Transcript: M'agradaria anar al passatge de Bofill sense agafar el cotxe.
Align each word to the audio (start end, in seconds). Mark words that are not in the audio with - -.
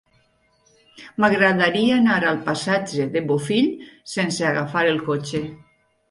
M'agradaria 1.23 1.97
anar 2.03 2.15
al 2.29 2.39
passatge 2.47 3.05
de 3.17 3.21
Bofill 3.31 3.67
sense 4.13 4.47
agafar 4.53 4.83
el 4.93 4.99
cotxe. 5.11 5.43